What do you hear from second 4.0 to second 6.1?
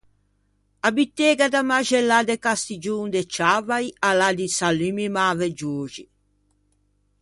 a l'à di salummi mäveggioxi.